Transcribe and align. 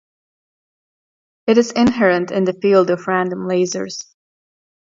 It 1.45 1.59
is 1.59 1.73
inherent 1.73 2.31
in 2.31 2.45
the 2.45 2.53
field 2.59 2.89
of 2.89 3.05
random 3.07 3.47
lasers. 3.47 4.03